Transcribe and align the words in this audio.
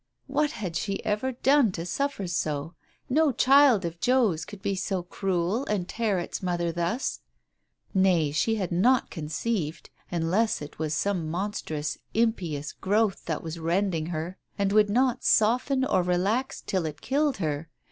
What 0.25 0.53
had 0.53 0.75
she 0.75 1.05
ever 1.05 1.33
done 1.33 1.71
to 1.73 1.85
suffer 1.85 2.25
so? 2.25 2.73
No 3.07 3.31
child 3.31 3.85
of 3.85 3.99
Joe's 3.99 4.45
could 4.45 4.63
be 4.63 4.73
so 4.73 5.03
cruel 5.03 5.63
and 5.67 5.87
tear 5.87 6.17
its 6.17 6.41
mother 6.41 6.71
thus!... 6.71 7.19
Nay, 7.93 8.31
she 8.31 8.55
had 8.55 8.71
not 8.71 9.11
conceived, 9.11 9.91
unless 10.11 10.59
it 10.59 10.79
was 10.79 10.95
some 10.95 11.29
mon 11.29 11.51
strous 11.51 11.99
impious 12.15 12.71
growth 12.73 13.25
that 13.25 13.43
was 13.43 13.59
rending 13.59 14.07
her, 14.07 14.37
and 14.57 14.71
would 14.71 14.89
not 14.89 15.23
soften 15.23 15.85
or 15.85 16.01
relax 16.01 16.61
till 16.61 16.87
it 16.87 17.01
killed 17.01 17.37
her. 17.37 17.69